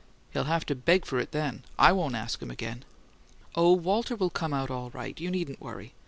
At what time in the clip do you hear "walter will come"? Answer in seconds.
3.73-4.51